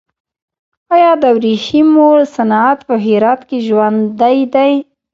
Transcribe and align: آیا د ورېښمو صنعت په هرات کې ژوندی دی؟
آیا 0.95 1.11
د 1.21 1.23
ورېښمو 1.37 2.09
صنعت 2.35 2.79
په 2.87 2.95
هرات 3.05 3.41
کې 3.49 3.57
ژوندی 3.67 4.39
دی؟ 4.53 4.73